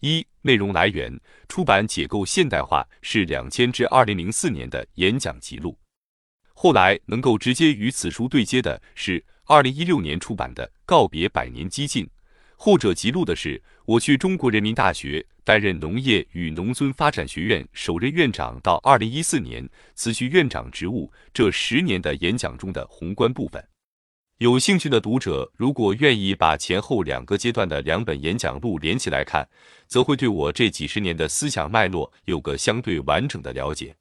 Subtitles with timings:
[0.00, 5.76] 一、内容来源：出版《解构现代化》是两千至二零零四年的演讲辑录。
[6.54, 12.04] 后来能够直接与此书对接的是二零一六年出版的《告别百年激进》，
[12.56, 23.64] 后者记录的是我去中国人民大学担任农业与农村发展学院首任院长到二零一四年辞去院长职务这十年的演讲中的宏观部分。
[24.38, 29.44] 有兴趣的读者，如果愿意把前后两个阶段的两本演讲录连起来看，
[29.88, 33.96] 则会对我这几十年的思想脉络有个相对完整的了解。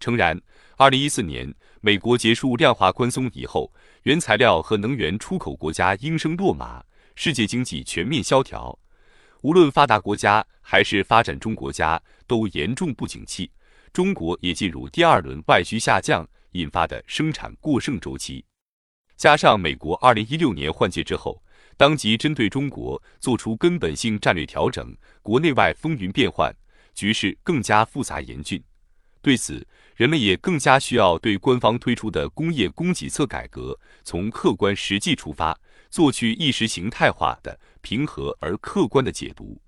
[0.00, 0.36] 诚然，
[0.76, 6.82] 二零一四年美国结束量化宽松以后，原材料和能源出口国家应声落马，
[7.14, 8.76] 世界经济全面萧条，
[9.42, 13.48] 无论发达国家还是发展中国家都严重不景气，
[13.92, 18.44] 中国也进入第二轮外需下降引发的生产过剩周期。
[19.20, 21.42] 加上美国二零一六年换届之后，
[21.76, 26.50] 当即针对中国做出根本性战略调整，国内外风云变幻，
[26.94, 28.64] 局势更加复杂严峻。
[29.20, 35.54] 对此，人们也更加需要对官方推出的工业供给侧改革，从客观实际出发，
[35.90, 39.60] 做去意识形态化的平和而客观的解读。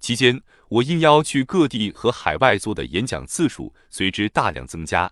[0.00, 5.08] 期间，我应邀去各地和海外做的演讲次数随之大量增加，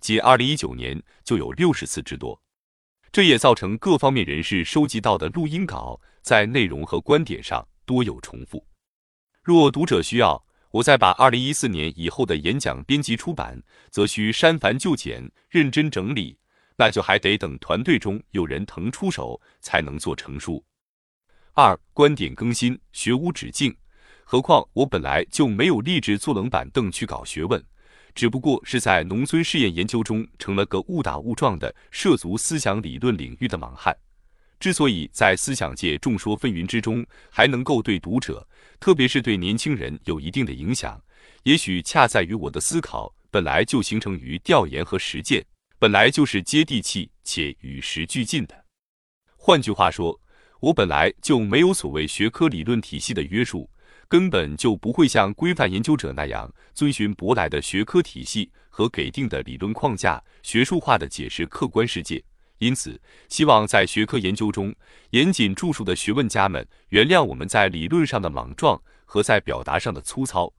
[0.00, 2.40] 仅二零一九年就有六十次之多。
[3.12, 8.64] 这也造成各方面人士收集到的录音稿在内容和观点上多有重复。
[9.42, 16.38] 若读者需要，我再把二零一四年以后的演讲编辑出版，则需删繁就简，认真整理，
[16.76, 20.64] 那就还得等团队中有人腾出手才能做成书。
[21.54, 23.76] 二、观点更新，学无止境，
[24.22, 27.60] 何况我本来就没有立志坐冷板凳去搞学问。
[28.14, 33.96] 只不过是在农村试验研究中成了个误打误撞的涉足思想理论领域的莽汉。
[34.58, 38.46] 之所以在思想界众说纷纭之中还能够对读者，
[38.78, 41.02] 特别是对年轻人有一定的影响，
[41.44, 45.42] 也许恰在于我的思考本来就形成于调研和实践，
[45.78, 48.64] 本来就是接地气且与时俱进的。
[49.36, 50.20] 换句话说，
[50.60, 53.70] 我本来就没有所谓学科理论体系的约束。
[54.10, 62.20] 根本就不会像规范研究者那样遵循舶来的学科体系和给定的理论框架，学术化的解释客观世界。
[62.58, 64.74] 因此，希望在学科研究中
[65.10, 70.52] 严谨著述的学问家们原谅我们在理论上的莽撞和在表达上的粗糙。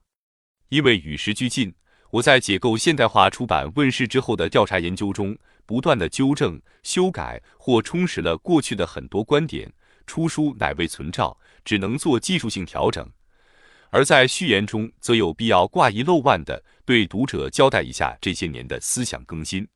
[0.70, 1.74] 因为与时俱进，
[2.08, 5.36] 我在解构现代化出版问世之后的调查研究中，
[5.66, 9.70] 不断的纠正、修改或充实了过去的很多观点。
[10.06, 13.06] 出书乃为存照，只能做技术性调整。
[13.92, 19.68] 而在序言中，则有必要挂一漏万的对读者交代一下这些年的思想更新。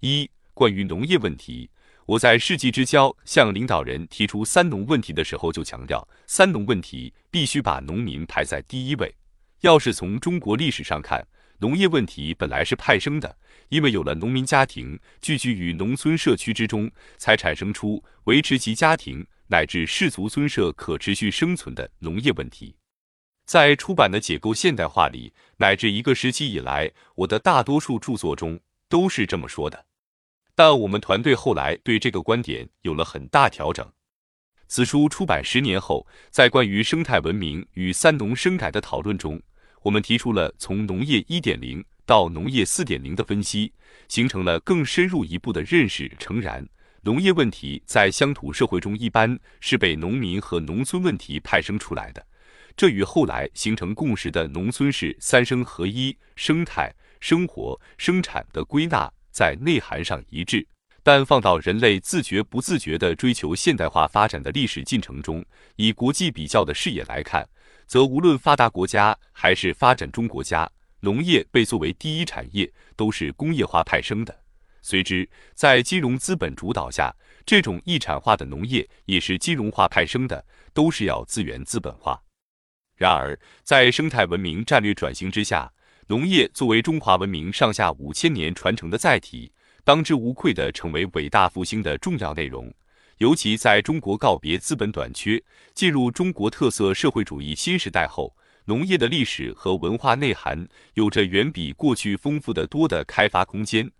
[0.00, 1.70] 一、关于农业问题，
[2.06, 9.14] 我在世纪之交向领导人提出“三农”问题的时候，就强调“三农”问题必须把农民排在第一位。
[9.60, 11.24] 要是从中国历史上看，
[11.60, 22.74] 农业问题本来是派生的，因为有了农民家庭聚居于农村社区之中，才产生出维持其家庭乃至氏族村社可持续生存的农业问题。
[23.46, 28.58] 在出版的《解构现代化》里，乃至一个时期以来，我的大多数著作中
[28.88, 29.86] 都是这么说的。
[30.56, 33.88] 但我们团队后来对这个观点有了很大调整。
[34.66, 39.40] 此书出版十年后，在关于生态文明与三农生改的讨论中，
[39.82, 43.72] 我们提出了从农业一点零到农业四点零的分析，
[44.08, 46.10] 形成了更深入一步的认识。
[46.18, 46.66] 诚然，
[47.02, 52.26] 农业问题在乡土社会中一般是被农民和农村问题派生出来的。
[52.76, 60.66] 这与后来形成共识的农村是三生合一、生态、生活、生产的归纳在内涵上一致，
[61.02, 65.42] 但放到人类自觉不自觉地追求现代化发展的历史进程中，
[65.76, 67.48] 以国际比较的视野来看，
[67.86, 70.70] 则无论发达国家还是发展中国家，
[71.00, 74.38] 农业被作为第一产业，都是工业化派生的。
[74.82, 77.14] 随之，在金融资本主导下，
[77.46, 80.44] 这种一产化的农业也是金融化派生的，
[80.74, 82.20] 都是要资源资本化。
[82.96, 85.70] 然而，在生态文明战略转型之下，
[86.08, 89.52] 农业作为中华文明上下五千年传承的载体，
[89.84, 92.72] 当之无愧地成为伟大复兴的重要内容。
[93.18, 95.42] 尤其在中国告别资本短缺，
[95.74, 98.34] 进入中国特色社会主义新时代后，
[98.64, 103.90] 农业的历史和文化内涵有着远比过去丰富的多的开发空间。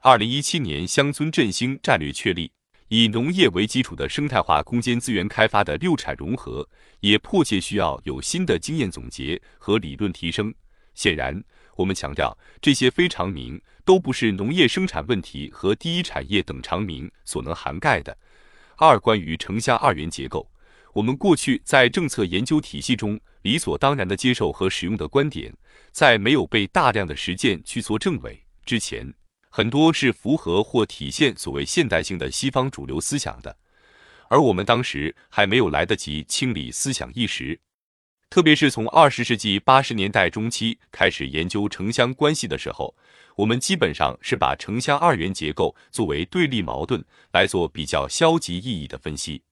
[0.00, 2.52] 二零一七年乡村振兴战略确立。
[2.88, 6.66] 以农业为基础的生态化空间资源开发的六产融合，
[7.00, 10.52] 也迫切需要有新的经验总结和理论提升。
[10.94, 11.42] 显然，
[11.76, 18.16] 我们强调这些非常名都不是农业生产问题和第一产业等长名所能涵盖的。
[18.76, 20.50] 二、关于城乡二元结构，
[20.94, 25.54] 我们过去在政策研究体系中理所当然的接受和使用的观点，
[25.92, 29.12] 在没有被大量的实践去做证伪之前，
[29.58, 33.56] 很多是符合或体现所谓现代性的西方主流思想的，
[34.28, 37.58] 而我们当时还没有来得及清理思想意识。
[38.30, 42.94] 特别是从二十世纪八十年代中期开始研究城乡关系的时候，
[43.34, 49.42] 我们基本上是把城乡二元结构作为对立矛盾来做比较消极意义的分析。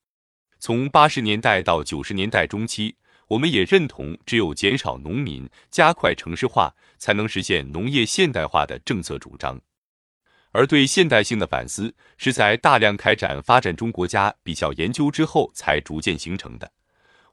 [0.61, 2.94] 从八十年代到九十年代中期，
[3.26, 9.61] 我们也认同只有减少农民、加快城市化，才能实现农业现代化的政策主张。
[10.56, 16.73] 而对现代性的反思，是在大量开展发展中国家比较研究之后才逐渐形成的。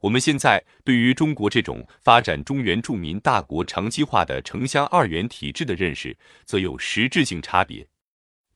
[0.01, 7.87] 我们现在对于中国这种发展中原住民大国长期化的城乡二元体制的认识，则有实质性差别。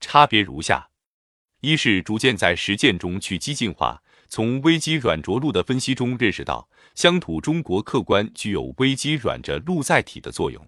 [0.01, 0.89] 差别如下：
[1.61, 10.61] 一是逐渐在实践中去激进化，从危机软着陆的分析中认识到乡土中国客观具有危机软着陆载体的作用；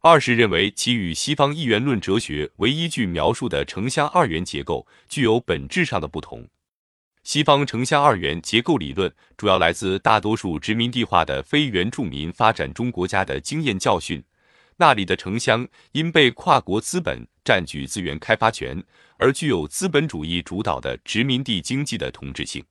[0.00, 6.48] 二是认为其与西方一元论哲学为依据描述的城乡二元结构具有本质上的不同。
[7.24, 14.22] 西方城乡二元结构理论主要来自大多数殖民地化的非原住民发展中国家的经验教训，
[14.76, 18.80] 那里的城乡因被跨国资本占据资源开发权，
[19.18, 22.64] 而具有资本主义主导的殖民地经济的统治性。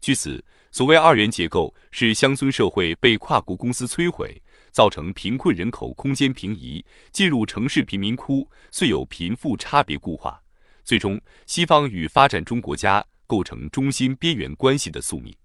[0.00, 4.40] 据此，所谓二元结构是乡村社会被跨国公司摧毁，
[4.78, 10.40] 造成贫困人口空间平移，进入城市贫民窟，遂有贫富差别固化，
[10.84, 13.04] 最终西方与发展中国家。
[13.26, 15.36] 构成中心边缘关系的宿命。